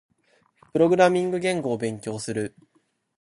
[0.73, 2.55] プログラミング言語を勉強する。